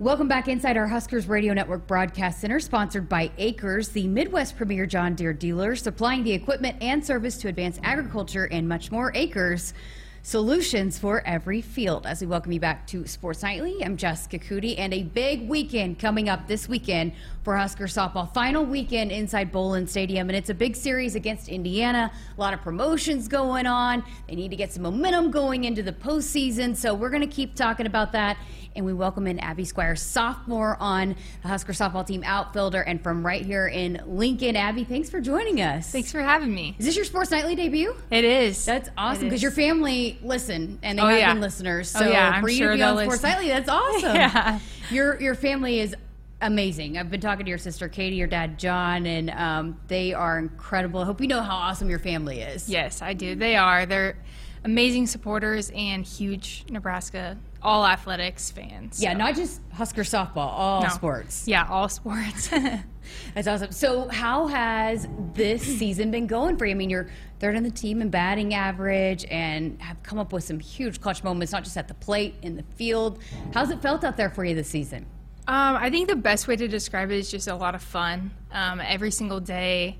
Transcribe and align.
Welcome 0.00 0.28
back 0.28 0.48
inside 0.48 0.78
our 0.78 0.86
Huskers 0.86 1.28
Radio 1.28 1.52
Network 1.52 1.86
Broadcast 1.86 2.40
Center, 2.40 2.58
sponsored 2.58 3.06
by 3.06 3.30
Acres, 3.36 3.90
the 3.90 4.08
Midwest 4.08 4.56
premier 4.56 4.86
John 4.86 5.14
Deere 5.14 5.34
dealer, 5.34 5.76
supplying 5.76 6.24
the 6.24 6.32
equipment 6.32 6.78
and 6.80 7.04
service 7.04 7.36
to 7.36 7.48
advance 7.48 7.78
agriculture 7.82 8.48
and 8.50 8.66
much 8.66 8.90
more. 8.90 9.12
Acres 9.14 9.74
solutions 10.22 10.98
for 10.98 11.26
every 11.26 11.60
field. 11.62 12.06
As 12.06 12.20
we 12.20 12.26
welcome 12.26 12.52
you 12.52 12.60
back 12.60 12.86
to 12.88 13.06
Sports 13.06 13.42
Nightly, 13.42 13.82
I'm 13.82 13.96
Jessica 13.96 14.38
Coody, 14.38 14.78
and 14.78 14.92
a 14.92 15.02
big 15.02 15.48
weekend 15.48 15.98
coming 15.98 16.28
up 16.28 16.46
this 16.46 16.68
weekend 16.68 17.12
for 17.42 17.56
Husker 17.56 17.86
softball. 17.86 18.32
Final 18.34 18.64
weekend 18.64 19.12
inside 19.12 19.50
Bowlin 19.50 19.86
Stadium, 19.86 20.28
and 20.28 20.36
it's 20.36 20.50
a 20.50 20.54
big 20.54 20.76
series 20.76 21.14
against 21.14 21.48
Indiana. 21.48 22.12
A 22.36 22.40
lot 22.40 22.52
of 22.52 22.60
promotions 22.60 23.28
going 23.28 23.66
on. 23.66 24.04
They 24.28 24.34
need 24.34 24.50
to 24.50 24.56
get 24.56 24.72
some 24.72 24.82
momentum 24.82 25.30
going 25.30 25.64
into 25.64 25.82
the 25.82 25.92
postseason, 25.92 26.76
so 26.76 26.94
we're 26.94 27.10
going 27.10 27.22
to 27.22 27.34
keep 27.34 27.54
talking 27.54 27.86
about 27.86 28.12
that 28.12 28.36
and 28.76 28.84
we 28.84 28.92
welcome 28.92 29.26
in 29.26 29.38
Abbie 29.40 29.64
Squier, 29.64 29.98
sophomore 29.98 30.76
on 30.80 31.16
the 31.42 31.48
Husker 31.48 31.72
softball 31.72 32.06
team 32.06 32.22
outfielder, 32.24 32.82
and 32.82 33.02
from 33.02 33.24
right 33.24 33.44
here 33.44 33.66
in 33.66 34.00
Lincoln. 34.06 34.56
Abbie, 34.56 34.84
thanks 34.84 35.10
for 35.10 35.20
joining 35.20 35.60
us. 35.60 35.90
Thanks 35.90 36.12
for 36.12 36.20
having 36.20 36.54
me. 36.54 36.76
Is 36.78 36.86
this 36.86 36.96
your 36.96 37.04
Sports 37.04 37.30
Nightly 37.30 37.54
debut? 37.54 37.94
It 38.10 38.24
is. 38.24 38.64
That's 38.64 38.88
awesome 38.96 39.24
because 39.24 39.42
your 39.42 39.52
family 39.52 40.09
listen 40.22 40.78
and 40.82 40.98
they 40.98 41.02
oh, 41.02 41.06
have 41.06 41.18
yeah. 41.18 41.32
been 41.32 41.40
listeners. 41.40 41.94
Oh, 41.96 42.00
So 42.00 42.08
yeah, 42.08 42.30
I'm 42.30 42.42
for 42.42 42.48
you 42.48 42.56
sure 42.56 42.70
to 42.72 42.76
be 42.76 42.82
on 42.82 42.98
Sports. 43.04 43.22
Nightly, 43.22 43.48
that's 43.48 43.68
awesome. 43.68 44.14
Yeah. 44.14 44.58
Your 44.90 45.20
your 45.20 45.34
family 45.34 45.80
is 45.80 45.94
amazing. 46.40 46.98
I've 46.98 47.10
been 47.10 47.20
talking 47.20 47.44
to 47.44 47.48
your 47.48 47.58
sister 47.58 47.88
Katie, 47.88 48.16
your 48.16 48.26
dad 48.26 48.58
John, 48.58 49.06
and 49.06 49.30
um, 49.30 49.80
they 49.88 50.12
are 50.12 50.38
incredible. 50.38 51.00
I 51.00 51.04
hope 51.04 51.20
you 51.20 51.28
know 51.28 51.42
how 51.42 51.56
awesome 51.56 51.90
your 51.90 51.98
family 51.98 52.40
is. 52.40 52.68
Yes, 52.68 53.02
I 53.02 53.12
do. 53.12 53.34
They 53.34 53.56
are. 53.56 53.86
They're 53.86 54.16
amazing 54.64 55.06
supporters 55.06 55.70
and 55.74 56.04
huge 56.04 56.64
Nebraska 56.70 57.38
all 57.62 57.86
athletics 57.86 58.50
fans. 58.50 59.02
Yeah, 59.02 59.12
so- 59.12 59.18
not 59.18 59.34
just 59.34 59.60
Husker 59.72 60.02
softball, 60.02 60.36
all 60.36 60.82
No. 60.82 60.88
sports. 60.88 61.46
Yeah, 61.46 61.66
all 61.68 61.88
sports. 61.88 62.48
That's 63.34 63.48
awesome. 63.48 63.72
So, 63.72 64.08
how 64.08 64.46
has 64.46 65.08
this 65.34 65.62
season 65.62 66.10
been 66.10 66.26
going 66.26 66.56
for 66.56 66.66
you? 66.66 66.72
I 66.72 66.74
mean, 66.74 66.90
you're 66.90 67.08
third 67.40 67.56
on 67.56 67.62
the 67.62 67.70
team 67.70 68.02
in 68.02 68.10
batting 68.10 68.54
average 68.54 69.24
and 69.30 69.80
have 69.80 70.02
come 70.02 70.18
up 70.18 70.32
with 70.32 70.44
some 70.44 70.60
huge 70.60 71.00
clutch 71.00 71.24
moments, 71.24 71.52
not 71.52 71.64
just 71.64 71.76
at 71.76 71.88
the 71.88 71.94
plate, 71.94 72.34
in 72.42 72.56
the 72.56 72.62
field. 72.76 73.18
How's 73.52 73.70
it 73.70 73.80
felt 73.80 74.04
out 74.04 74.16
there 74.16 74.30
for 74.30 74.44
you 74.44 74.54
this 74.54 74.68
season? 74.68 75.06
Um, 75.48 75.76
I 75.76 75.90
think 75.90 76.08
the 76.08 76.16
best 76.16 76.46
way 76.46 76.54
to 76.54 76.68
describe 76.68 77.10
it 77.10 77.16
is 77.16 77.30
just 77.30 77.48
a 77.48 77.54
lot 77.56 77.74
of 77.74 77.82
fun. 77.82 78.30
Um, 78.52 78.80
every 78.80 79.10
single 79.10 79.40
day, 79.40 79.98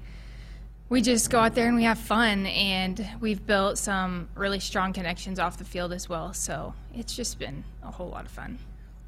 we 0.91 1.01
just 1.01 1.31
go 1.31 1.41
out 1.41 1.55
there 1.55 1.67
and 1.67 1.77
we 1.77 1.85
have 1.85 1.99
fun, 1.99 2.47
and 2.47 3.05
we've 3.21 3.45
built 3.47 3.79
some 3.79 4.29
really 4.35 4.61
strong 4.61 4.93
connections 4.93 5.39
off 5.39 5.57
the 5.57 5.65
field 5.65 5.93
as 5.93 6.09
well. 6.09 6.33
So 6.35 6.75
it's 6.95 7.17
just 7.17 7.39
been 7.39 7.65
a 7.83 7.91
whole 7.91 8.11
lot 8.11 8.27
of 8.27 8.31
fun. 8.31 8.59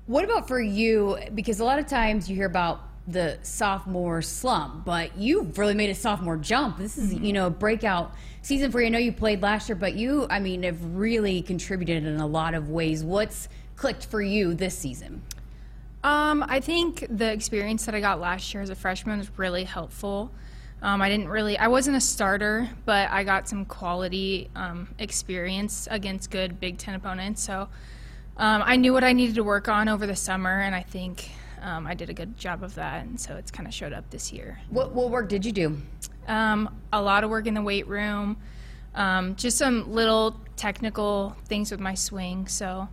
What 0.07 0.25
about 0.25 0.49
for 0.49 0.61
you? 0.61 1.19
Because 1.35 1.61
a 1.61 1.65
lot 1.65 1.79
of 1.79 1.87
times 1.87 2.29
you 2.29 2.35
hear 2.35 2.47
about 2.47 2.81
the 3.07 3.39
sophomore 3.43 4.23
slump, 4.23 4.85
but 4.85 5.17
you've 5.17 5.59
really 5.59 5.75
made 5.75 5.91
a 5.91 5.95
sophomore 5.95 6.37
jump. 6.37 6.79
This 6.79 6.97
is, 6.97 7.13
you 7.15 7.33
know, 7.33 7.49
a 7.49 7.51
breakout 7.51 8.15
season 8.43 8.71
for 8.71 8.81
you. 8.81 8.87
I 8.87 8.91
know 8.91 8.99
you 8.99 9.13
played 9.13 9.43
last 9.43 9.69
year, 9.69 9.77
but 9.77 9.95
you, 9.95 10.27
I 10.31 10.39
mean, 10.39 10.63
have 10.63 10.85
really 10.95 11.43
contributed 11.43 12.07
in 12.07 12.21
a 12.21 12.27
lot 12.27 12.55
of 12.55 12.69
ways. 12.69 13.03
What's 13.03 13.49
clicked 13.75 14.07
for 14.07 14.23
you 14.23 14.55
this 14.55 14.79
season? 14.79 15.23
Um, 16.05 16.45
I 16.49 16.61
think 16.61 17.07
the 17.11 17.33
experience 17.33 17.87
that 17.87 17.95
I 17.95 18.01
got 18.01 18.21
last 18.21 18.55
year 18.55 18.63
as 18.63 18.71
a 18.71 18.75
freshman 18.75 19.19
was 19.19 19.31
really 19.37 19.65
helpful. 19.65 20.31
Um, 20.81 21.01
I 21.01 21.09
didn't 21.09 21.29
really, 21.29 21.57
I 21.59 21.69
wasn't 21.69 21.97
a 21.97 22.01
starter, 22.01 22.69
but 22.85 23.09
I 23.11 23.23
got 23.23 23.49
some 23.49 23.65
quality 23.65 24.51
um, 24.57 24.89
experience 24.99 25.87
against 25.91 26.31
good 26.31 26.59
Big 26.59 26.79
Ten 26.79 26.95
opponents. 26.95 27.43
So 27.43 27.69
um, 28.37 28.63
I 28.65 28.77
knew 28.77 28.93
what 28.93 29.05
I 29.05 29.13
needed 29.13 29.37
to 29.37 29.45
work 29.45 29.69
on 29.69 29.89
over 29.89 30.07
the 30.07 30.17
summer, 30.17 30.61
and 30.61 30.75
I 30.75 30.83
think 30.83 31.31
um, 31.63 31.87
I 31.87 31.95
did 31.95 32.11
a 32.11 32.15
good 32.15 32.37
job 32.37 32.63
of 32.63 32.75
that. 32.75 33.05
And 33.05 33.19
so 33.19 33.37
it's 33.37 33.51
kind 33.51 33.67
of 33.67 33.73
showed 33.73 33.93
up 33.93 34.09
this 34.11 34.33
year. 34.33 34.61
What, 34.69 34.93
what 34.93 35.11
work 35.11 35.29
did 35.29 35.47
you 35.47 35.53
do? 35.53 35.79
Um, 36.27 36.77
a 36.93 37.01
lot 37.01 37.25
of 37.25 37.31
work 37.31 37.47
in 37.47 37.55
the 37.55 37.63
weight 37.63 37.87
room, 37.87 38.37
um, 38.95 39.35
just 39.37 39.59
some 39.59 39.93
little 39.93 40.37
technical 40.57 41.37
things 41.47 41.71
with 41.71 41.81
my 41.81 41.95
swing. 41.95 42.47
So 42.47 42.89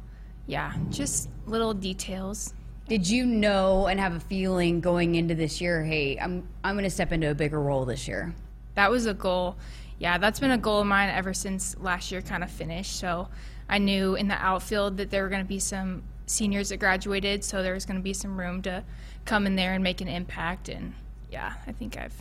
yeah, 0.47 0.73
just 0.89 1.29
little 1.45 1.73
details. 1.73 2.53
Did 2.87 3.07
you 3.07 3.25
know 3.25 3.87
and 3.87 3.99
have 3.99 4.15
a 4.15 4.19
feeling 4.19 4.81
going 4.81 5.13
into 5.13 5.35
this 5.35 5.61
year, 5.61 5.83
hey, 5.83 6.17
I'm 6.19 6.47
I'm 6.63 6.73
going 6.73 6.85
to 6.85 6.89
step 6.89 7.11
into 7.11 7.29
a 7.29 7.35
bigger 7.35 7.61
role 7.61 7.85
this 7.85 8.07
year? 8.07 8.33
That 8.73 8.89
was 8.89 9.05
a 9.05 9.13
goal. 9.13 9.57
Yeah, 9.99 10.17
that's 10.17 10.39
been 10.39 10.51
a 10.51 10.57
goal 10.57 10.81
of 10.81 10.87
mine 10.87 11.09
ever 11.09 11.33
since 11.33 11.77
last 11.77 12.11
year 12.11 12.21
kind 12.21 12.43
of 12.43 12.49
finished. 12.49 12.95
So 12.95 13.27
I 13.67 13.77
knew 13.77 14.15
in 14.15 14.27
the 14.27 14.33
outfield 14.35 14.97
that 14.97 15.11
there 15.11 15.21
were 15.21 15.29
going 15.29 15.43
to 15.43 15.47
be 15.47 15.59
some 15.59 16.01
seniors 16.29 16.69
that 16.69 16.77
graduated, 16.77 17.43
so 17.43 17.63
there 17.63 17.73
was 17.73 17.85
going 17.85 17.97
to 17.97 18.03
be 18.03 18.13
some 18.13 18.39
room 18.39 18.61
to 18.61 18.83
come 19.25 19.47
in 19.47 19.55
there 19.55 19.73
and 19.73 19.83
make 19.83 20.01
an 20.01 20.07
impact. 20.07 20.69
And 20.69 20.93
yeah, 21.31 21.53
I 21.65 21.71
think 21.71 21.97
I've 21.97 22.13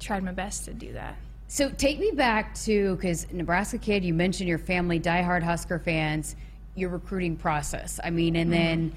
tried 0.00 0.22
my 0.22 0.32
best 0.32 0.64
to 0.64 0.74
do 0.74 0.92
that. 0.94 1.16
So 1.48 1.68
take 1.68 1.98
me 1.98 2.10
back 2.12 2.54
to 2.60 2.96
because 2.96 3.30
Nebraska 3.30 3.76
kid, 3.76 4.04
you 4.04 4.14
mentioned 4.14 4.48
your 4.48 4.58
family, 4.58 4.98
diehard 4.98 5.42
Husker 5.42 5.78
fans, 5.78 6.34
your 6.74 6.88
recruiting 6.88 7.36
process. 7.36 8.00
I 8.02 8.08
mean, 8.08 8.36
and 8.36 8.50
then 8.50 8.92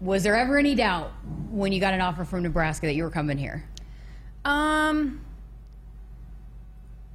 was 0.00 0.22
there 0.22 0.36
ever 0.36 0.58
any 0.58 0.74
doubt 0.74 1.10
when 1.50 1.72
you 1.72 1.80
got 1.80 1.94
an 1.94 2.02
offer 2.02 2.26
from 2.26 2.42
Nebraska 2.42 2.86
that 2.86 2.94
you 2.94 3.02
were 3.02 3.10
coming 3.10 3.38
here? 3.38 3.64
Um, 4.44 5.24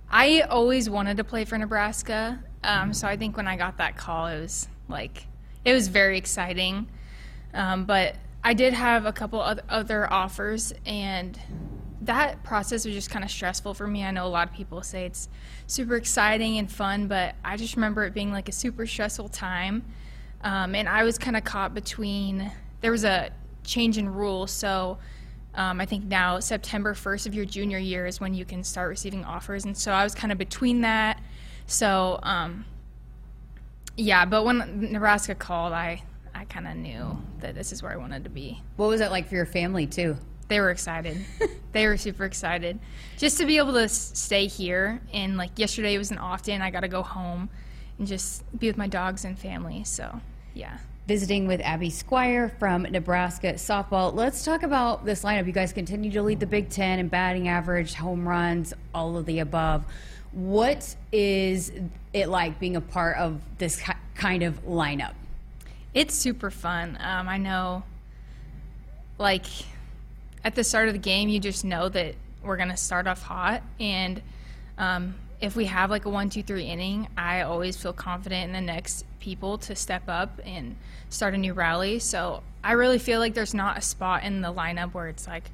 I 0.09 0.41
always 0.41 0.89
wanted 0.89 1.17
to 1.17 1.23
play 1.23 1.45
for 1.45 1.59
Nebraska, 1.59 2.43
um, 2.63 2.91
so 2.91 3.07
I 3.07 3.17
think 3.17 3.37
when 3.37 3.47
I 3.47 3.55
got 3.55 3.77
that 3.77 3.97
call, 3.97 4.27
it 4.27 4.41
was 4.41 4.67
like 4.89 5.27
it 5.65 5.73
was 5.73 5.87
very 5.87 6.17
exciting. 6.17 6.87
Um, 7.53 7.85
but 7.85 8.15
I 8.43 8.53
did 8.53 8.73
have 8.73 9.05
a 9.05 9.13
couple 9.13 9.39
oth- 9.39 9.59
other 9.69 10.11
offers, 10.11 10.73
and 10.85 11.39
that 12.01 12.43
process 12.43 12.85
was 12.85 12.95
just 12.95 13.09
kind 13.09 13.23
of 13.23 13.29
stressful 13.29 13.73
for 13.75 13.87
me. 13.87 14.03
I 14.03 14.11
know 14.11 14.25
a 14.25 14.29
lot 14.29 14.49
of 14.49 14.53
people 14.55 14.81
say 14.81 15.05
it's 15.05 15.29
super 15.67 15.95
exciting 15.95 16.57
and 16.57 16.71
fun, 16.71 17.07
but 17.07 17.35
I 17.45 17.57
just 17.57 17.75
remember 17.75 18.03
it 18.05 18.13
being 18.13 18.31
like 18.31 18.49
a 18.49 18.51
super 18.51 18.87
stressful 18.87 19.29
time. 19.29 19.83
Um, 20.43 20.73
and 20.73 20.89
I 20.89 21.03
was 21.03 21.19
kind 21.19 21.37
of 21.37 21.43
caught 21.43 21.75
between 21.75 22.51
there 22.81 22.91
was 22.91 23.03
a 23.03 23.29
change 23.63 23.99
in 23.99 24.11
rules, 24.11 24.49
so 24.49 24.97
um, 25.53 25.79
I 25.79 25.85
think 25.85 26.05
now 26.05 26.39
September 26.39 26.95
1st 26.95 27.27
of 27.27 27.35
your 27.35 27.45
junior 27.45 27.77
year 27.77 28.07
is 28.07 28.19
when 28.19 28.33
you 28.33 28.45
can 28.45 28.63
start 28.63 28.89
receiving 28.89 29.23
offers, 29.23 29.65
and 29.65 29.77
so 29.77 29.91
I 29.91 30.03
was 30.03 30.15
kind 30.15 30.31
of 30.31 30.39
between 30.39 30.81
that. 30.81 31.21
So 31.67 32.19
um, 32.23 32.65
yeah, 33.97 34.25
but 34.25 34.43
when 34.45 34.91
Nebraska 34.91 35.35
called, 35.35 35.73
I 35.73 36.03
I 36.33 36.45
kind 36.45 36.67
of 36.67 36.75
knew 36.75 37.21
that 37.39 37.55
this 37.55 37.71
is 37.71 37.83
where 37.83 37.91
I 37.91 37.97
wanted 37.97 38.23
to 38.23 38.29
be. 38.29 38.61
What 38.75 38.87
was 38.87 39.01
it 39.01 39.11
like 39.11 39.27
for 39.27 39.35
your 39.35 39.45
family 39.45 39.85
too? 39.85 40.17
They 40.47 40.59
were 40.59 40.71
excited. 40.71 41.23
they 41.71 41.87
were 41.87 41.97
super 41.97 42.25
excited 42.25 42.79
just 43.17 43.37
to 43.37 43.45
be 43.45 43.57
able 43.57 43.73
to 43.73 43.87
stay 43.87 44.47
here. 44.47 45.01
And 45.13 45.37
like 45.37 45.57
yesterday 45.57 45.97
was 45.97 46.11
an 46.11 46.17
off 46.17 46.43
day, 46.43 46.53
and 46.53 46.63
I 46.63 46.71
got 46.71 46.81
to 46.81 46.87
go 46.87 47.03
home 47.03 47.49
and 47.97 48.07
just 48.07 48.43
be 48.57 48.67
with 48.67 48.77
my 48.77 48.87
dogs 48.87 49.25
and 49.25 49.37
family. 49.37 49.83
So 49.83 50.19
yeah. 50.53 50.77
Visiting 51.07 51.47
with 51.47 51.61
Abbie 51.61 51.89
Squier 51.89 52.57
from 52.57 52.83
Nebraska 52.83 53.53
softball. 53.53 54.13
Let's 54.13 54.45
talk 54.45 54.63
about 54.63 55.03
this 55.03 55.23
lineup. 55.23 55.45
You 55.45 55.51
guys 55.51 55.73
continue 55.73 56.11
to 56.11 56.21
lead 56.21 56.39
the 56.39 56.45
Big 56.45 56.69
Ten 56.69 56.99
in 56.99 57.07
batting 57.07 57.47
average, 57.47 57.95
home 57.95 58.27
runs, 58.27 58.73
all 58.93 59.17
of 59.17 59.25
the 59.25 59.39
above. 59.39 59.85
What 60.31 60.95
is 61.11 61.71
it 62.13 62.29
like 62.29 62.59
being 62.59 62.75
a 62.75 62.81
part 62.81 63.17
of 63.17 63.41
this 63.57 63.83
kind 64.15 64.43
of 64.43 64.65
lineup? 64.65 65.13
It's 65.93 66.15
super 66.15 66.49
fun. 66.49 66.97
Um, 67.01 67.27
I 67.27 67.37
know, 67.37 67.83
like, 69.17 69.45
at 70.43 70.55
the 70.55 70.63
start 70.63 70.87
of 70.87 70.93
the 70.93 70.99
game, 70.99 71.27
you 71.27 71.39
just 71.39 71.65
know 71.65 71.89
that 71.89 72.15
we're 72.43 72.57
going 72.57 72.69
to 72.69 72.77
start 72.77 73.07
off 73.07 73.21
hot. 73.21 73.61
And 73.79 74.21
um, 74.77 75.15
if 75.41 75.55
we 75.55 75.65
have 75.65 75.89
like 75.89 76.05
a 76.05 76.09
one, 76.09 76.29
two, 76.29 76.43
three 76.43 76.63
inning, 76.65 77.07
I 77.17 77.41
always 77.41 77.75
feel 77.75 77.93
confident 77.93 78.45
in 78.45 78.53
the 78.53 78.61
next 78.61 79.05
people 79.19 79.57
to 79.59 79.75
step 79.75 80.03
up 80.07 80.39
and 80.45 80.77
start 81.09 81.33
a 81.33 81.37
new 81.37 81.53
rally. 81.53 81.99
So 81.99 82.41
I 82.63 82.71
really 82.71 82.99
feel 82.99 83.19
like 83.19 83.33
there's 83.33 83.53
not 83.53 83.77
a 83.77 83.81
spot 83.81 84.23
in 84.23 84.41
the 84.41 84.53
lineup 84.53 84.93
where 84.93 85.09
it's 85.09 85.27
like, 85.27 85.51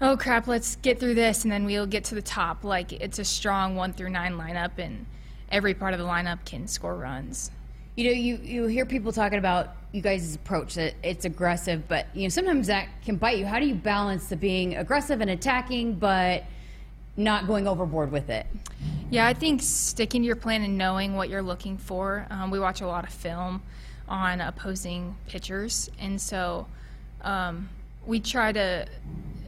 oh 0.00 0.16
crap, 0.16 0.46
let's 0.46 0.76
get 0.76 1.00
through 1.00 1.14
this 1.14 1.42
and 1.42 1.52
then 1.52 1.64
we'll 1.64 1.86
get 1.86 2.04
to 2.04 2.14
the 2.14 2.22
top. 2.22 2.64
Like, 2.64 2.92
it's 2.92 3.18
a 3.18 3.24
strong 3.24 3.76
one 3.76 3.92
through 3.92 4.10
nine 4.10 4.34
lineup, 4.34 4.78
and 4.78 5.06
every 5.50 5.74
part 5.74 5.94
of 5.94 6.00
the 6.00 6.06
lineup 6.06 6.44
can 6.44 6.66
score 6.66 6.96
runs. 6.96 7.50
You 7.96 8.04
know, 8.04 8.12
you, 8.12 8.36
you 8.36 8.66
hear 8.66 8.86
people 8.86 9.12
talking 9.12 9.38
about 9.38 9.74
you 9.92 10.00
guys' 10.02 10.34
approach 10.34 10.74
that 10.74 10.94
it's 11.02 11.24
aggressive, 11.24 11.88
but 11.88 12.06
you 12.14 12.24
know 12.24 12.28
sometimes 12.28 12.66
that 12.66 12.88
can 13.04 13.16
bite 13.16 13.38
you. 13.38 13.46
How 13.46 13.58
do 13.58 13.66
you 13.66 13.74
balance 13.74 14.28
the 14.28 14.36
being 14.36 14.76
aggressive 14.76 15.20
and 15.20 15.30
attacking, 15.30 15.94
but 15.94 16.44
not 17.16 17.46
going 17.46 17.66
overboard 17.66 18.12
with 18.12 18.30
it? 18.30 18.46
Yeah, 19.10 19.26
I 19.26 19.34
think 19.34 19.62
sticking 19.62 20.22
to 20.22 20.26
your 20.26 20.36
plan 20.36 20.62
and 20.62 20.76
knowing 20.76 21.16
what 21.16 21.30
you're 21.30 21.42
looking 21.42 21.78
for. 21.78 22.26
Um, 22.30 22.50
we 22.50 22.60
watch 22.60 22.82
a 22.82 22.86
lot 22.86 23.04
of 23.04 23.10
film 23.10 23.62
on 24.06 24.40
opposing 24.40 25.16
pitchers, 25.26 25.90
and 25.98 26.20
so 26.20 26.66
um, 27.22 27.68
we 28.08 28.18
try 28.18 28.50
to 28.50 28.86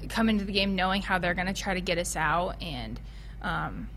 come 0.09 0.29
into 0.29 0.45
the 0.45 0.53
game 0.53 0.77
knowing 0.77 1.03
how 1.03 1.19
they're 1.19 1.35
going 1.35 1.47
to 1.47 1.53
try 1.53 1.75
to 1.75 1.81
get 1.81 1.99
us 1.99 2.15
out 2.15 2.55
and 2.63 3.01
um, 3.43 3.89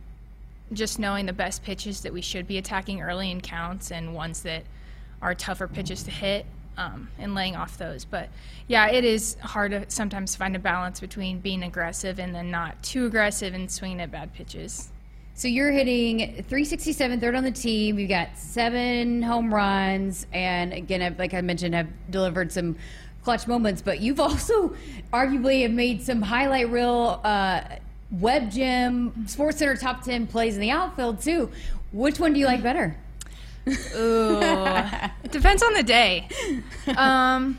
just 0.72 0.98
knowing 0.98 1.28
the 1.28 1.34
best 1.34 1.64
pitches 1.64 2.02
that 2.02 2.14
we 2.14 2.22
should 2.22 2.48
be 2.48 2.58
attacking 2.58 3.02
early 3.02 3.30
in 3.30 3.42
counts 3.42 3.92
and 3.92 4.16
ones 4.16 4.42
that 4.42 4.64
are 5.22 5.36
tougher 5.36 5.68
pitches 5.68 6.02
to 6.04 6.12
hit. 6.12 6.46
um, 6.78 7.08
and 7.20 7.36
laying 7.36 7.56
off 7.56 7.78
those. 7.78 8.06
But 8.06 8.30
yeah, 8.68 8.90
it 8.90 9.06
is 9.06 9.36
hard 9.42 9.72
to 9.72 9.86
sometimes 9.90 10.36
find 10.36 10.56
a 10.56 10.60
balance 10.60 11.00
between 11.00 11.40
being 11.40 11.64
aggressive 11.64 12.20
and 12.20 12.34
then 12.34 12.50
not 12.50 12.82
too 12.82 13.06
aggressive 13.06 13.54
and 13.54 13.70
swinging 13.72 14.02
at 14.02 14.12
bad 14.12 14.34
pitches. 14.34 14.90
So 15.36 15.48
you're 15.48 15.72
hitting 15.72 16.20
367, 16.20 17.20
third 17.20 17.36
on 17.36 17.44
the 17.44 17.52
team. 17.52 17.98
You've 17.98 18.10
got 18.10 18.38
seven 18.38 19.24
home 19.24 19.54
runs, 19.54 20.28
and 20.32 20.72
again, 20.74 21.16
like 21.18 21.34
I 21.34 21.42
mentioned, 21.42 21.74
have 21.74 21.88
delivered 22.12 22.52
some 22.52 22.76
clutch 23.24 23.48
moments. 23.48 23.82
But 23.82 24.02
you've 24.02 24.20
also 24.20 24.76
arguably 25.12 25.64
have 25.64 25.72
made 25.72 26.02
some 26.04 26.22
highlight 26.22 26.70
reel, 26.70 27.22
uh, 27.24 27.62
Web 28.12 28.52
Gem, 28.52 29.28
Sports 29.28 29.58
Center 29.58 29.76
top 29.76 30.04
10 30.04 30.28
plays 30.28 30.56
in 30.56 30.62
the 30.62 30.72
outfield 30.72 31.22
too. 31.22 31.50
Which 31.92 32.20
one 32.20 32.34
do 32.34 32.40
you 32.40 32.46
like 32.46 32.62
better? 32.62 32.96
Ooh, 33.68 34.40
depends 35.30 35.64
on 35.64 35.74
the 35.74 35.84
day. 35.84 36.28
Um, 36.98 37.58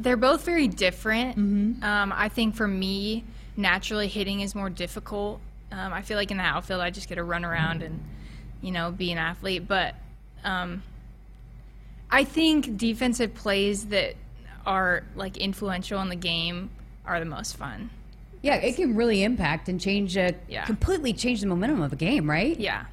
they're 0.00 0.16
both 0.16 0.44
very 0.44 0.68
different. 0.68 1.36
Mm-hmm. 1.36 1.82
Um, 1.82 2.12
I 2.14 2.28
think 2.28 2.54
for 2.54 2.68
me, 2.68 3.24
naturally 3.56 4.08
hitting 4.08 4.40
is 4.40 4.54
more 4.54 4.70
difficult. 4.70 5.40
Um, 5.70 5.92
I 5.92 6.02
feel 6.02 6.16
like 6.16 6.30
in 6.30 6.38
the 6.38 6.42
outfield, 6.42 6.80
I 6.80 6.90
just 6.90 7.08
get 7.08 7.16
to 7.16 7.24
run 7.24 7.44
around 7.44 7.82
and, 7.82 8.00
you 8.62 8.70
know, 8.70 8.90
be 8.90 9.12
an 9.12 9.18
athlete. 9.18 9.68
But 9.68 9.94
um, 10.44 10.82
I 12.10 12.24
think 12.24 12.76
defensive 12.76 13.34
plays 13.34 13.86
that 13.86 14.14
are 14.66 15.04
like 15.14 15.36
influential 15.36 16.00
in 16.00 16.08
the 16.08 16.16
game 16.16 16.70
are 17.04 17.18
the 17.20 17.26
most 17.26 17.56
fun. 17.56 17.90
Yeah, 18.42 18.54
it 18.56 18.76
can 18.76 18.94
really 18.94 19.24
impact 19.24 19.68
and 19.68 19.80
change, 19.80 20.16
a, 20.16 20.34
Yeah. 20.48 20.64
completely 20.64 21.12
change 21.12 21.40
the 21.40 21.46
momentum 21.46 21.80
of 21.82 21.92
a 21.92 21.96
game, 21.96 22.28
right? 22.30 22.58
Yeah. 22.58 22.84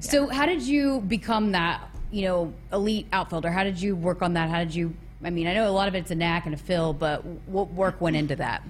So 0.00 0.28
how 0.28 0.46
did 0.46 0.62
you 0.62 1.02
become 1.02 1.52
that, 1.52 1.82
you 2.10 2.22
know, 2.22 2.54
elite 2.72 3.06
outfielder? 3.12 3.50
How 3.50 3.64
did 3.64 3.80
you 3.80 3.94
work 3.94 4.22
on 4.22 4.32
that? 4.34 4.48
How 4.48 4.60
did 4.60 4.74
you? 4.74 4.94
I 5.22 5.28
mean, 5.28 5.46
I 5.46 5.52
know 5.52 5.68
a 5.68 5.70
lot 5.70 5.86
of 5.88 5.94
it's 5.94 6.10
a 6.10 6.14
knack 6.14 6.46
and 6.46 6.54
a 6.54 6.58
feel, 6.58 6.94
but 6.94 7.24
what 7.46 7.70
work 7.72 8.00
went 8.00 8.16
into 8.16 8.36
that? 8.36 8.62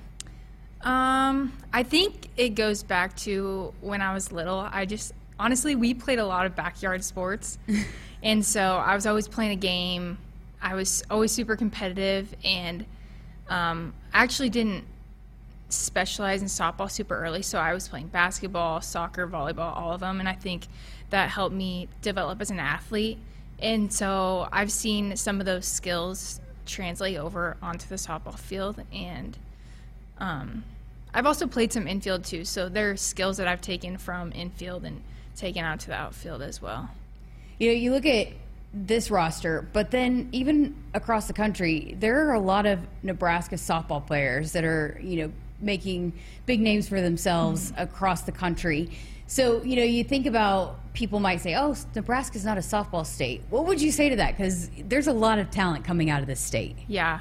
Um, 0.80 1.52
I 1.72 1.82
think 1.84 2.28
it 2.36 2.50
goes 2.50 2.82
back 2.82 3.14
to 3.18 3.72
when 3.80 4.00
I 4.00 4.12
was 4.14 4.32
little. 4.32 4.58
I 4.58 4.86
just 4.86 5.12
honestly, 5.40 5.74
we 5.74 5.94
played 5.94 6.18
a 6.18 6.26
lot 6.26 6.46
of 6.46 6.54
backyard 6.54 7.02
sports, 7.02 7.58
and 8.22 8.44
so 8.44 8.60
I 8.60 8.94
was 8.94 9.06
always 9.06 9.26
playing 9.26 9.52
a 9.52 9.56
game. 9.56 10.18
I 10.62 10.74
was 10.74 11.02
always 11.10 11.32
super 11.32 11.56
competitive, 11.56 12.32
and 12.44 12.84
um, 13.48 13.94
I 14.12 14.22
actually 14.22 14.50
didn't 14.50 14.84
specialize 15.70 16.42
in 16.42 16.48
softball 16.48 16.90
super 16.90 17.16
early. 17.16 17.42
So 17.42 17.58
I 17.58 17.72
was 17.72 17.88
playing 17.88 18.08
basketball, 18.08 18.80
soccer, 18.82 19.26
volleyball, 19.26 19.74
all 19.74 19.92
of 19.92 20.00
them, 20.00 20.20
and 20.20 20.28
I 20.28 20.34
think 20.34 20.66
that 21.08 21.30
helped 21.30 21.54
me 21.54 21.88
develop 22.02 22.40
as 22.40 22.50
an 22.50 22.60
athlete. 22.60 23.18
And 23.58 23.92
so 23.92 24.48
I've 24.52 24.70
seen 24.70 25.16
some 25.16 25.40
of 25.40 25.46
those 25.46 25.66
skills 25.66 26.40
translate 26.66 27.16
over 27.16 27.56
onto 27.62 27.88
the 27.88 27.96
softball 27.96 28.38
field, 28.38 28.82
and 28.92 29.38
um, 30.18 30.64
I've 31.14 31.26
also 31.26 31.46
played 31.46 31.72
some 31.72 31.88
infield 31.88 32.24
too, 32.24 32.44
so 32.44 32.68
there 32.68 32.90
are 32.90 32.96
skills 32.96 33.38
that 33.38 33.48
I've 33.48 33.62
taken 33.62 33.96
from 33.96 34.32
infield 34.32 34.84
and 34.84 35.02
taken 35.40 35.64
out 35.64 35.80
to 35.80 35.88
the 35.88 35.94
outfield 35.94 36.42
as 36.42 36.60
well. 36.62 36.90
You 37.58 37.68
know, 37.68 37.74
you 37.74 37.92
look 37.92 38.06
at 38.06 38.28
this 38.72 39.10
roster, 39.10 39.66
but 39.72 39.90
then 39.90 40.28
even 40.32 40.76
across 40.94 41.26
the 41.26 41.32
country, 41.32 41.96
there 41.98 42.28
are 42.28 42.34
a 42.34 42.40
lot 42.40 42.66
of 42.66 42.78
Nebraska 43.02 43.56
softball 43.56 44.06
players 44.06 44.52
that 44.52 44.64
are, 44.64 45.00
you 45.02 45.16
know, 45.22 45.32
making 45.60 46.12
big 46.46 46.60
names 46.60 46.88
for 46.88 47.00
themselves 47.00 47.72
across 47.76 48.22
the 48.22 48.32
country. 48.32 48.90
So, 49.26 49.62
you 49.62 49.76
know, 49.76 49.82
you 49.82 50.04
think 50.04 50.26
about 50.26 50.78
people 50.94 51.20
might 51.20 51.40
say, 51.40 51.54
oh, 51.54 51.74
Nebraska's 51.94 52.44
not 52.44 52.58
a 52.58 52.62
softball 52.62 53.04
state. 53.04 53.42
What 53.50 53.66
would 53.66 53.80
you 53.80 53.92
say 53.92 54.08
to 54.08 54.16
that? 54.16 54.36
Because 54.36 54.70
there's 54.88 55.06
a 55.06 55.12
lot 55.12 55.38
of 55.38 55.50
talent 55.50 55.84
coming 55.84 56.10
out 56.10 56.20
of 56.20 56.26
this 56.26 56.40
state. 56.40 56.76
Yeah. 56.88 57.20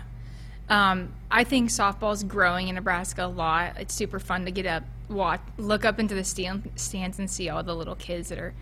Um, 0.70 1.14
I 1.32 1.44
think 1.44 1.70
softball's 1.70 2.24
growing 2.24 2.68
in 2.68 2.76
Nebraska 2.76 3.26
a 3.26 3.28
lot. 3.28 3.74
It's 3.80 3.94
super 3.94 4.20
fun 4.20 4.46
to 4.46 4.52
get 4.52 4.66
up, 4.66 4.84
watch, 5.10 5.42
look 5.58 5.86
up 5.86 6.00
into 6.00 6.16
the 6.16 6.24
stand, 6.24 6.70
stands 6.76 7.20
and 7.20 7.30
see 7.30 7.50
all 7.50 7.64
the 7.64 7.76
little 7.76 7.96
kids 7.96 8.30
that 8.30 8.40
are 8.40 8.54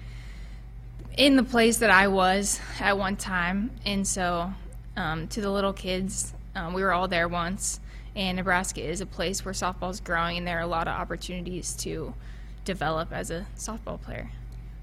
in 1.18 1.36
the 1.36 1.44
place 1.44 1.78
that 1.80 1.90
I 1.90 2.08
was 2.08 2.60
at 2.80 2.98
one 2.98 3.16
time. 3.16 3.72
And 3.86 4.08
so, 4.08 4.52
um, 4.96 5.28
to 5.30 5.42
the 5.42 5.52
little 5.52 5.74
kids, 5.74 6.34
um, 6.56 6.74
we 6.74 6.82
were 6.82 6.94
all 6.94 7.08
there 7.08 7.28
once. 7.28 7.80
And 8.16 8.38
Nebraska 8.38 8.82
is 8.82 9.00
a 9.00 9.06
place 9.06 9.46
where 9.46 9.54
softball 9.54 9.92
is 9.92 10.00
growing, 10.00 10.38
and 10.38 10.48
there 10.48 10.58
are 10.58 10.64
a 10.64 10.68
lot 10.68 10.88
of 10.88 10.96
opportunities 10.96 11.76
to 11.78 12.16
develop 12.66 13.12
as 13.12 13.30
a 13.30 13.46
softball 13.56 14.02
player. 14.02 14.32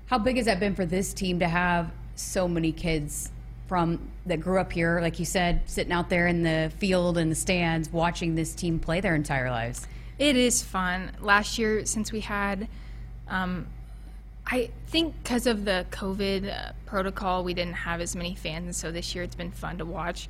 How 0.06 0.18
big 0.18 0.36
has 0.36 0.46
that 0.46 0.60
been 0.60 0.76
for 0.76 0.86
this 0.86 1.12
team 1.12 1.40
to 1.40 1.48
have 1.48 1.90
so 2.14 2.46
many 2.46 2.70
kids 2.70 3.32
from 3.66 3.98
that 4.26 4.38
grew 4.38 4.60
up 4.60 4.70
here, 4.70 5.00
like 5.00 5.18
you 5.18 5.24
said, 5.24 5.62
sitting 5.66 5.92
out 5.92 6.10
there 6.10 6.28
in 6.28 6.44
the 6.44 6.70
field 6.78 7.18
and 7.18 7.30
the 7.30 7.34
stands, 7.34 7.90
watching 7.90 8.36
this 8.36 8.54
team 8.54 8.78
play 8.78 9.00
their 9.00 9.16
entire 9.16 9.50
lives? 9.50 9.88
It 10.18 10.36
is 10.36 10.62
fun. 10.62 11.12
Last 11.20 11.58
year, 11.58 11.84
since 11.86 12.12
we 12.12 12.20
had, 12.20 12.68
um, 13.28 13.66
I 14.46 14.70
think 14.88 15.14
because 15.22 15.46
of 15.46 15.64
the 15.64 15.86
COVID 15.90 16.50
uh, 16.68 16.72
protocol, 16.86 17.42
we 17.44 17.54
didn't 17.54 17.74
have 17.74 18.00
as 18.00 18.14
many 18.14 18.34
fans, 18.34 18.64
and 18.64 18.76
so 18.76 18.92
this 18.92 19.14
year 19.14 19.24
it's 19.24 19.34
been 19.34 19.50
fun 19.50 19.78
to 19.78 19.84
watch 19.84 20.28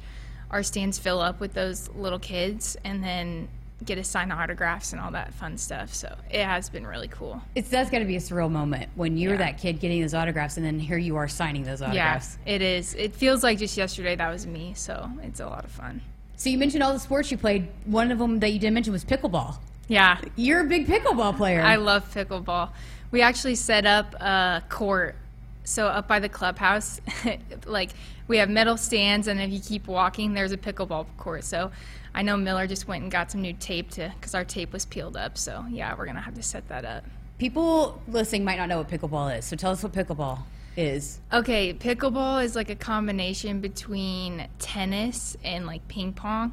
our 0.50 0.62
stands 0.62 0.98
fill 0.98 1.20
up 1.20 1.40
with 1.40 1.52
those 1.52 1.88
little 1.96 2.18
kids, 2.18 2.76
and 2.84 3.02
then 3.02 3.48
get 3.84 3.96
to 3.96 4.04
sign 4.04 4.30
autographs 4.30 4.92
and 4.92 5.00
all 5.02 5.10
that 5.10 5.34
fun 5.34 5.58
stuff. 5.58 5.92
So 5.92 6.14
it 6.30 6.44
has 6.44 6.70
been 6.70 6.86
really 6.86 7.08
cool. 7.08 7.42
It's 7.56 7.68
that's 7.68 7.90
got 7.90 7.98
to 7.98 8.04
be 8.04 8.14
a 8.16 8.20
surreal 8.20 8.50
moment 8.50 8.88
when 8.94 9.16
you're 9.16 9.32
Yeah. 9.32 9.38
that 9.38 9.58
kid 9.58 9.80
getting 9.80 10.00
those 10.00 10.14
autographs, 10.14 10.56
and 10.56 10.64
then 10.64 10.78
here 10.78 10.96
you 10.96 11.16
are 11.16 11.26
signing 11.28 11.64
those 11.64 11.82
autographs. 11.82 12.38
Yeah, 12.46 12.54
it 12.54 12.62
is. 12.62 12.94
It 12.94 13.14
feels 13.14 13.42
like 13.42 13.58
just 13.58 13.76
yesterday 13.76 14.14
that 14.16 14.30
was 14.30 14.46
me, 14.46 14.74
so 14.76 15.10
it's 15.22 15.40
a 15.40 15.46
lot 15.46 15.64
of 15.64 15.70
fun. 15.72 16.00
So 16.36 16.50
you 16.50 16.56
mentioned 16.58 16.82
all 16.84 16.92
the 16.92 17.00
sports 17.00 17.30
you 17.32 17.36
played. 17.36 17.66
One 17.84 18.12
of 18.12 18.18
them 18.18 18.38
that 18.40 18.52
you 18.52 18.58
didn't 18.60 18.74
mention 18.74 18.92
was 18.92 19.04
pickleball. 19.04 19.56
Yeah, 19.88 20.20
You're 20.36 20.60
a 20.60 20.64
big 20.64 20.86
pickleball 20.86 21.36
player. 21.36 21.62
I 21.62 21.76
love 21.76 22.12
pickleball. 22.12 22.70
We 23.10 23.20
actually 23.20 23.54
set 23.54 23.86
up 23.86 24.14
a 24.14 24.62
court. 24.68 25.16
So 25.64 25.86
up 25.86 26.08
by 26.08 26.18
the 26.18 26.28
clubhouse, 26.28 27.00
like 27.64 27.90
we 28.28 28.38
have 28.38 28.50
metal 28.50 28.76
stands, 28.76 29.28
and 29.28 29.40
if 29.40 29.50
you 29.50 29.60
keep 29.60 29.86
walking, 29.86 30.34
there's 30.34 30.52
a 30.52 30.58
pickleball 30.58 31.06
court. 31.16 31.44
So 31.44 31.70
I 32.14 32.22
know 32.22 32.36
Miller 32.36 32.66
just 32.66 32.86
went 32.86 33.02
and 33.02 33.10
got 33.10 33.30
some 33.30 33.40
new 33.40 33.54
tape 33.54 33.90
to 33.92 34.12
because 34.18 34.34
our 34.34 34.44
tape 34.44 34.72
was 34.72 34.84
peeled 34.84 35.16
up. 35.16 35.38
So 35.38 35.64
yeah, 35.70 35.94
we're 35.96 36.06
gonna 36.06 36.20
have 36.20 36.34
to 36.34 36.42
set 36.42 36.68
that 36.68 36.84
up. 36.84 37.04
People 37.38 38.00
listening 38.08 38.44
might 38.44 38.58
not 38.58 38.68
know 38.68 38.78
what 38.78 38.88
pickleball 38.88 39.38
is, 39.38 39.44
so 39.44 39.56
tell 39.56 39.72
us 39.72 39.82
what 39.82 39.92
pickleball 39.92 40.40
is. 40.76 41.20
Okay, 41.32 41.74
pickleball 41.74 42.44
is 42.44 42.54
like 42.54 42.70
a 42.70 42.76
combination 42.76 43.60
between 43.60 44.48
tennis 44.58 45.36
and 45.44 45.66
like 45.66 45.86
ping 45.88 46.12
pong. 46.12 46.52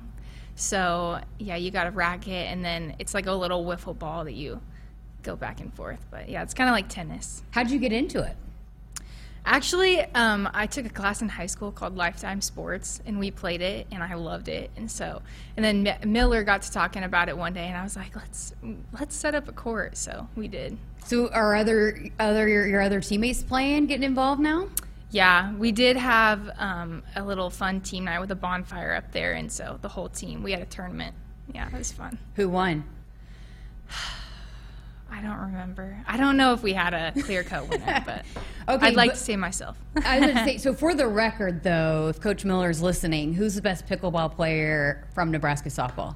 So 0.55 1.19
yeah, 1.39 1.55
you 1.55 1.71
got 1.71 1.87
a 1.87 1.91
racket, 1.91 2.47
and 2.47 2.63
then 2.63 2.95
it's 2.99 3.13
like 3.13 3.25
a 3.25 3.33
little 3.33 3.65
wiffle 3.65 3.97
ball 3.97 4.25
that 4.25 4.33
you 4.33 4.61
go 5.23 5.35
back 5.35 5.59
and 5.61 5.73
forth. 5.73 6.05
But 6.11 6.29
yeah, 6.29 6.43
it's 6.43 6.53
kind 6.53 6.69
of 6.69 6.73
like 6.73 6.89
tennis. 6.89 7.43
How'd 7.51 7.69
you 7.69 7.79
get 7.79 7.91
into 7.91 8.21
it? 8.21 8.35
Actually, 9.43 10.01
um, 10.13 10.47
I 10.53 10.67
took 10.67 10.85
a 10.85 10.89
class 10.89 11.23
in 11.23 11.29
high 11.29 11.47
school 11.47 11.71
called 11.71 11.97
Lifetime 11.97 12.41
Sports, 12.41 13.01
and 13.07 13.17
we 13.17 13.31
played 13.31 13.61
it, 13.61 13.87
and 13.91 14.03
I 14.03 14.13
loved 14.13 14.47
it. 14.47 14.69
And 14.77 14.89
so, 14.89 15.23
and 15.57 15.65
then 15.65 15.87
M- 15.87 16.11
Miller 16.11 16.43
got 16.43 16.61
to 16.61 16.71
talking 16.71 17.03
about 17.03 17.27
it 17.27 17.35
one 17.35 17.53
day, 17.53 17.65
and 17.65 17.75
I 17.75 17.81
was 17.81 17.95
like, 17.95 18.15
let's 18.15 18.53
let's 18.99 19.15
set 19.15 19.33
up 19.33 19.47
a 19.47 19.51
court. 19.51 19.97
So 19.97 20.27
we 20.35 20.47
did. 20.47 20.77
So 21.05 21.29
are 21.29 21.55
other 21.55 22.07
other 22.19 22.47
your, 22.47 22.67
your 22.67 22.81
other 22.81 23.01
teammates 23.01 23.41
playing, 23.41 23.87
getting 23.87 24.03
involved 24.03 24.41
now? 24.41 24.67
Yeah, 25.11 25.53
we 25.55 25.71
did 25.73 25.97
have 25.97 26.49
um, 26.57 27.03
a 27.15 27.23
little 27.23 27.49
fun 27.49 27.81
team 27.81 28.05
night 28.05 28.19
with 28.19 28.31
a 28.31 28.35
bonfire 28.35 28.93
up 28.95 29.11
there, 29.11 29.33
and 29.33 29.51
so 29.51 29.77
the 29.81 29.89
whole 29.89 30.07
team 30.09 30.41
we 30.41 30.51
had 30.51 30.61
a 30.61 30.65
tournament. 30.65 31.15
Yeah, 31.53 31.67
it 31.67 31.77
was 31.77 31.91
fun. 31.91 32.17
Who 32.35 32.47
won? 32.49 32.85
I 35.13 35.21
don't 35.21 35.37
remember. 35.39 35.97
I 36.07 36.15
don't 36.15 36.37
know 36.37 36.53
if 36.53 36.63
we 36.63 36.71
had 36.71 36.93
a 36.93 37.11
clear 37.23 37.43
cut 37.43 37.67
winner, 37.67 38.01
but 38.05 38.23
Okay, 38.69 38.87
I'd 38.87 38.95
like 38.95 39.11
to 39.11 39.17
say 39.17 39.35
myself. 39.35 39.77
I 40.05 40.19
was 40.19 40.31
gonna 40.31 40.45
say, 40.45 40.57
so 40.59 40.73
for 40.73 40.93
the 40.95 41.05
record, 41.07 41.61
though, 41.63 42.07
if 42.07 42.21
Coach 42.21 42.45
Miller 42.45 42.69
is 42.69 42.81
listening, 42.81 43.33
who's 43.33 43.55
the 43.55 43.61
best 43.61 43.85
pickleball 43.87 44.33
player 44.33 45.05
from 45.13 45.29
Nebraska 45.29 45.67
softball? 45.67 46.15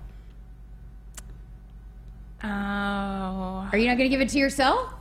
oh, 2.43 2.47
Are 2.47 3.77
you 3.77 3.87
not 3.87 3.97
going 3.97 4.09
to 4.09 4.15
give 4.15 4.21
it 4.21 4.29
to 4.29 4.37
yourself? 4.37 4.93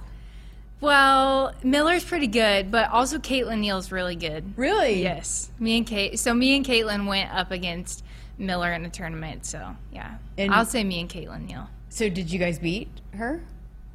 Well, 0.84 1.54
Miller's 1.62 2.04
pretty 2.04 2.26
good, 2.26 2.70
but 2.70 2.90
also 2.90 3.18
Caitlin 3.18 3.60
Neal's 3.60 3.90
really 3.90 4.16
good. 4.16 4.52
Really? 4.58 5.02
Yes. 5.02 5.50
Me 5.58 5.78
and 5.78 5.86
Kate. 5.86 6.18
So 6.18 6.34
me 6.34 6.54
and 6.56 6.64
Caitlin 6.64 7.06
went 7.06 7.32
up 7.32 7.50
against 7.50 8.04
Miller 8.36 8.70
in 8.74 8.82
the 8.82 8.90
tournament. 8.90 9.46
So 9.46 9.76
yeah, 9.92 10.16
And- 10.36 10.52
I'll 10.52 10.66
say 10.66 10.84
me 10.84 11.00
and 11.00 11.08
Caitlin 11.08 11.46
Neal. 11.46 11.68
So 11.88 12.10
did 12.10 12.30
you 12.30 12.38
guys 12.38 12.58
beat 12.58 12.88
her? 13.14 13.42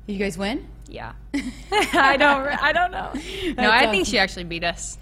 Did 0.08 0.14
you 0.14 0.20
guys 0.20 0.36
win? 0.36 0.68
Yeah. 0.88 1.14
I 1.72 2.18
don't. 2.18 2.48
I 2.48 2.72
don't 2.72 2.92
know. 2.92 3.12
No, 3.14 3.54
That's 3.54 3.60
I 3.60 3.82
think 3.92 4.02
awesome. 4.02 4.04
she 4.06 4.18
actually 4.18 4.46
beat 4.46 4.64
us. 4.64 4.98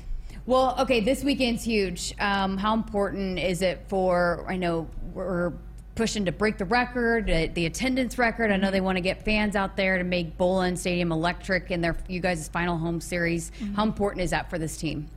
Well, 0.45 0.75
okay, 0.79 0.99
this 0.99 1.23
weekend's 1.23 1.63
huge. 1.63 2.13
Um, 2.19 2.57
how 2.57 2.73
important 2.73 3.39
is 3.39 3.61
it 3.61 3.85
for? 3.87 4.43
I 4.49 4.57
know 4.57 4.89
we're 5.13 5.53
pushing 5.97 6.25
to 6.25 6.31
break 6.31 6.57
the 6.57 6.65
record, 6.65 7.29
uh, 7.29 7.47
the 7.53 7.65
attendance 7.65 8.17
record. 8.17 8.51
I 8.51 8.57
know 8.57 8.71
they 8.71 8.81
want 8.81 8.97
to 8.97 9.01
get 9.01 9.25
fans 9.25 9.55
out 9.55 9.75
there 9.75 9.97
to 9.97 10.03
make 10.03 10.37
Bowlin 10.37 10.77
Stadium 10.77 11.11
electric 11.11 11.71
in 11.71 11.81
their 11.81 11.97
you 12.07 12.21
guys' 12.21 12.47
final 12.47 12.77
home 12.77 13.01
series. 13.01 13.51
How 13.75 13.83
important 13.83 14.23
is 14.23 14.29
that 14.29 14.49
for 14.49 14.59
this 14.59 14.77
team? 14.77 15.09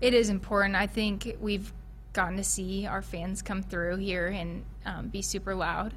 It 0.00 0.12
is 0.12 0.28
important. 0.28 0.76
I 0.76 0.86
think 0.86 1.36
we've 1.40 1.72
gotten 2.12 2.36
to 2.36 2.44
see 2.44 2.86
our 2.86 3.02
fans 3.02 3.42
come 3.42 3.62
through 3.62 3.96
here 3.96 4.28
and 4.28 4.64
um, 4.84 5.08
be 5.08 5.22
super 5.22 5.54
loud. 5.54 5.94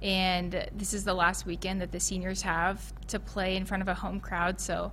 And 0.00 0.68
this 0.74 0.94
is 0.94 1.04
the 1.04 1.14
last 1.14 1.46
weekend 1.46 1.80
that 1.82 1.92
the 1.92 2.00
seniors 2.00 2.42
have 2.42 2.92
to 3.08 3.20
play 3.20 3.56
in 3.56 3.66
front 3.66 3.82
of 3.82 3.88
a 3.88 3.94
home 3.94 4.20
crowd. 4.20 4.58
So 4.58 4.90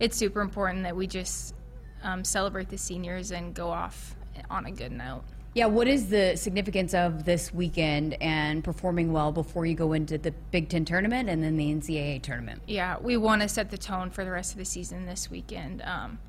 it's 0.00 0.16
super 0.16 0.40
important 0.40 0.82
that 0.84 0.96
we 0.96 1.06
just 1.06 1.54
um, 2.02 2.24
celebrate 2.24 2.70
the 2.70 2.78
seniors 2.78 3.30
and 3.30 3.54
go 3.54 3.68
off 3.70 4.16
on 4.50 4.66
a 4.66 4.72
good 4.72 4.92
note. 4.92 5.22
Yeah, 5.58 5.66
what 5.66 5.88
is 5.88 6.08
the 6.08 6.36
significance 6.36 6.94
of 6.94 7.24
this 7.24 7.52
weekend 7.52 8.14
and 8.22 8.62
performing 8.62 9.12
well 9.12 9.32
before 9.32 9.66
you 9.66 9.74
go 9.74 9.92
into 9.92 10.16
the 10.16 10.30
Big 10.52 10.68
Ten 10.68 10.84
tournament 10.84 11.28
and 11.28 11.42
then 11.42 11.56
the 11.56 11.74
NCAA 11.74 12.22
tournament? 12.22 12.62
Yeah, 12.68 12.96
we 13.00 13.16
want 13.16 13.42
to 13.42 13.48
set 13.48 13.68
the 13.68 13.76
tone 13.76 14.10
for 14.10 14.24
the 14.24 14.30
rest 14.30 14.52
of 14.52 14.58
the 14.58 14.64
season 14.64 15.04
this 15.06 15.28
weekend. 15.28 15.82
Um, 15.82 16.20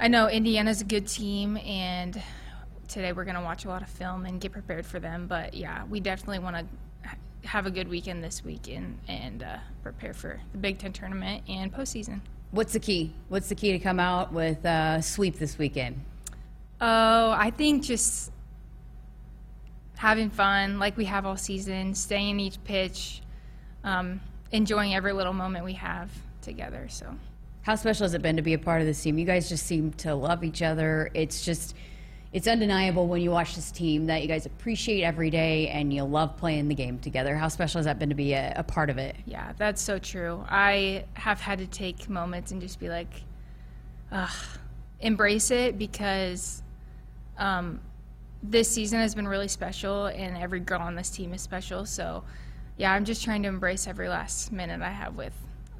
I 0.00 0.08
know 0.08 0.28
Indiana's 0.28 0.80
a 0.80 0.84
good 0.84 1.06
team, 1.06 1.58
and 1.58 2.20
today 2.88 3.12
we're 3.12 3.22
going 3.22 3.36
to 3.36 3.40
watch 3.40 3.66
a 3.66 3.68
lot 3.68 3.82
of 3.82 3.88
film 3.88 4.26
and 4.26 4.40
get 4.40 4.50
prepared 4.50 4.84
for 4.84 4.98
them. 4.98 5.28
But 5.28 5.54
yeah, 5.54 5.84
we 5.84 6.00
definitely 6.00 6.40
want 6.40 6.56
to 6.56 7.46
have 7.46 7.66
a 7.66 7.70
good 7.70 7.86
weekend 7.86 8.24
this 8.24 8.44
weekend 8.44 8.98
and 9.06 9.44
uh, 9.44 9.58
prepare 9.84 10.12
for 10.12 10.40
the 10.50 10.58
Big 10.58 10.80
Ten 10.80 10.92
tournament 10.92 11.44
and 11.48 11.72
postseason. 11.72 12.20
What's 12.50 12.72
the 12.72 12.80
key? 12.80 13.12
What's 13.28 13.48
the 13.48 13.54
key 13.54 13.70
to 13.70 13.78
come 13.78 14.00
out 14.00 14.32
with 14.32 14.64
a 14.64 15.00
sweep 15.02 15.38
this 15.38 15.56
weekend? 15.56 16.00
Oh, 16.80 17.30
I 17.30 17.50
think 17.50 17.82
just 17.82 18.30
having 19.96 20.30
fun 20.30 20.78
like 20.78 20.96
we 20.96 21.04
have 21.06 21.24
all 21.24 21.36
season, 21.36 21.94
staying 21.94 22.30
in 22.30 22.40
each 22.40 22.62
pitch, 22.64 23.22
um, 23.84 24.20
enjoying 24.52 24.94
every 24.94 25.12
little 25.12 25.32
moment 25.32 25.64
we 25.64 25.74
have 25.74 26.10
together. 26.42 26.86
So, 26.90 27.14
How 27.62 27.76
special 27.76 28.04
has 28.04 28.14
it 28.14 28.22
been 28.22 28.36
to 28.36 28.42
be 28.42 28.54
a 28.54 28.58
part 28.58 28.80
of 28.80 28.86
this 28.86 29.02
team? 29.02 29.18
You 29.18 29.24
guys 29.24 29.48
just 29.48 29.66
seem 29.66 29.92
to 29.94 30.14
love 30.14 30.44
each 30.44 30.60
other. 30.62 31.10
It's 31.14 31.44
just, 31.44 31.74
it's 32.32 32.46
undeniable 32.46 33.06
when 33.06 33.22
you 33.22 33.30
watch 33.30 33.54
this 33.54 33.70
team 33.70 34.06
that 34.06 34.20
you 34.20 34.28
guys 34.28 34.44
appreciate 34.44 35.02
every 35.04 35.30
day 35.30 35.68
and 35.68 35.92
you 35.92 36.02
love 36.02 36.36
playing 36.36 36.68
the 36.68 36.74
game 36.74 36.98
together. 36.98 37.36
How 37.36 37.48
special 37.48 37.78
has 37.78 37.86
that 37.86 37.98
been 37.98 38.10
to 38.10 38.14
be 38.14 38.32
a, 38.34 38.52
a 38.56 38.62
part 38.64 38.90
of 38.90 38.98
it? 38.98 39.16
yeah, 39.24 39.52
that's 39.56 39.80
so 39.80 39.98
true. 39.98 40.44
I 40.50 41.04
have 41.14 41.40
had 41.40 41.60
to 41.60 41.66
take 41.66 42.10
moments 42.10 42.50
and 42.50 42.60
just 42.60 42.78
be 42.80 42.88
like, 42.88 43.22
ugh, 44.12 44.28
embrace 45.00 45.50
it 45.50 45.78
because 45.78 46.62
um, 47.38 47.80
this 48.42 48.70
season 48.70 49.00
has 49.00 49.14
been 49.14 49.26
really 49.26 49.48
special 49.48 50.06
and 50.06 50.36
every 50.36 50.60
girl 50.60 50.80
on 50.80 50.94
this 50.94 51.10
team 51.10 51.32
is 51.32 51.40
special. 51.42 51.86
So, 51.86 52.24
yeah, 52.76 52.92
I'm 52.92 53.04
just 53.04 53.24
trying 53.24 53.42
to 53.42 53.48
embrace 53.48 53.86
every 53.86 54.08
last 54.08 54.52
minute 54.52 54.82
I 54.82 54.90
have 54.90 55.16
with 55.16 55.32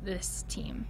this 0.03 0.45
team. 0.49 0.87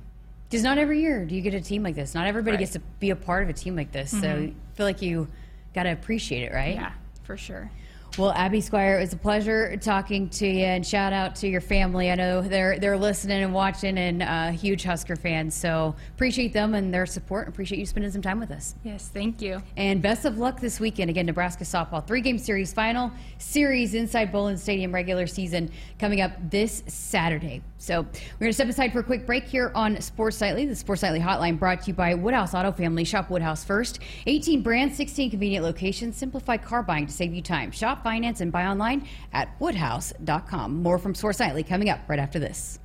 Because 0.49 0.63
not 0.63 0.79
every 0.79 1.01
year 1.01 1.25
do 1.25 1.35
you 1.35 1.41
get 1.43 1.55
a 1.55 1.61
team 1.61 1.83
like 1.83 1.95
this. 1.97 2.15
Not 2.15 2.27
everybody 2.27 2.53
Right. 2.57 2.61
gets 2.61 2.73
to 2.73 2.81
be 3.01 3.11
a 3.11 3.17
part 3.17 3.43
of 3.43 3.49
a 3.49 3.53
team 3.53 3.75
like 3.75 3.91
this. 3.93 4.11
So 4.11 4.29
I 4.29 4.53
feel 4.75 4.87
like 4.87 5.03
you 5.03 5.29
got 5.75 5.85
to 5.85 5.91
appreciate 5.91 6.43
it, 6.45 6.53
right? 6.53 6.75
Yeah, 6.75 6.93
for 7.25 7.37
sure. 7.37 7.71
Well, 8.17 8.31
Abbie 8.31 8.61
Squier, 8.61 8.99
it 8.99 9.01
was 9.01 9.13
a 9.13 9.17
pleasure 9.17 9.77
talking 9.77 10.29
to 10.29 10.47
you, 10.47 10.65
and 10.65 10.87
shout 10.87 11.13
out 11.13 11.35
to 11.37 11.49
your 11.49 11.61
family. 11.61 12.13
I 12.13 12.15
know 12.15 12.43
they're 12.43 12.79
they're 12.79 12.97
listening 12.97 13.43
and 13.43 13.53
watching, 13.53 13.99
and 13.99 14.23
uh, 14.23 14.51
huge 14.53 14.85
Husker 14.85 15.17
fans. 15.17 15.53
So 15.53 15.97
appreciate 16.15 16.53
them 16.53 16.75
and 16.75 16.95
their 16.95 17.07
support. 17.07 17.49
Appreciate 17.49 17.81
you 17.81 17.87
spending 17.87 18.13
some 18.13 18.23
time 18.23 18.39
with 18.39 18.53
us. 18.53 18.77
Yes, 18.85 19.11
thank 19.13 19.43
you. 19.43 19.61
And 19.77 20.01
best 20.01 20.27
of 20.27 20.39
luck 20.39 20.61
this 20.61 20.79
weekend. 20.79 21.11
Again, 21.11 21.27
Nebraska 21.27 21.65
softball 21.65 22.07
three 22.07 22.21
game 22.21 22.39
series 22.39 22.73
final 22.73 23.11
series 23.39 23.95
inside 23.95 24.31
Bowlin 24.31 24.59
Stadium 24.59 24.95
regular 24.95 25.27
season 25.27 25.73
coming 25.99 26.21
up 26.21 26.31
this 26.51 26.85
Saturday. 26.87 27.63
So 27.79 28.01
we're 28.01 28.39
going 28.39 28.49
to 28.49 28.55
step 28.55 28.69
aside 28.69 28.93
for 28.93 29.01
a 29.01 29.05
quick 29.05 29.27
break 29.27 29.45
here 29.45 29.71
on 29.75 30.01
Sports 30.01 30.41
Nightly. 30.41 30.65
The 30.65 30.77
Sports 30.77 31.03
Nightly 31.03 31.21
hotline 31.21 31.59
brought 31.59 31.83
to 31.83 31.89
you 31.89 31.95
by 31.95 32.15
Woodhouse 32.15 32.55
Auto 32.55 32.73
Family. 32.73 33.05
Shop 33.05 33.29
Woodhouse 33.29 33.63
first. 33.63 33.99
18 34.27 34.63
brands, 34.63 34.97
16 34.97 35.31
convenient 35.31 35.65
locations. 35.65 36.17
Simplify 36.17 36.57
car 36.57 36.83
buying 36.83 37.07
to 37.07 37.13
save 37.13 37.35
you 37.35 37.43
time. 37.43 37.71
Shop, 37.71 38.03
finance, 38.05 38.41
and 38.41 38.53
buy 38.53 38.67
online 38.67 39.09
at 39.33 39.49
woodhouse.com. 39.61 40.83
More 40.83 40.99
from 40.99 41.17
Sports 41.17 41.41
Nightly 41.41 41.65
coming 41.65 41.91
up 41.91 41.99
right 42.09 42.21
after 42.21 42.39
this. 42.39 42.79